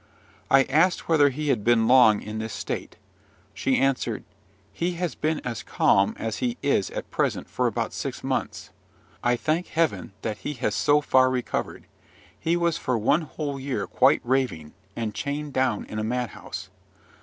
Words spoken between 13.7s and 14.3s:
quite